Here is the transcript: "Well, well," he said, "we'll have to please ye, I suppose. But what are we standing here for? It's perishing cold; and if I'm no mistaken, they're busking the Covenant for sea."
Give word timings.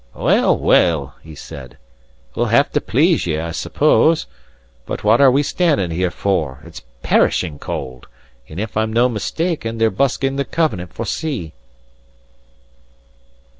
"Well, 0.15 0.57
well," 0.57 1.13
he 1.21 1.35
said, 1.35 1.77
"we'll 2.33 2.47
have 2.47 2.71
to 2.71 2.81
please 2.81 3.27
ye, 3.27 3.37
I 3.37 3.51
suppose. 3.51 4.25
But 4.87 5.03
what 5.03 5.21
are 5.21 5.29
we 5.29 5.43
standing 5.43 5.91
here 5.91 6.09
for? 6.09 6.59
It's 6.65 6.81
perishing 7.03 7.59
cold; 7.59 8.07
and 8.49 8.59
if 8.59 8.75
I'm 8.75 8.91
no 8.91 9.07
mistaken, 9.09 9.77
they're 9.77 9.91
busking 9.91 10.37
the 10.37 10.43
Covenant 10.45 10.91
for 10.91 11.05
sea." 11.05 11.53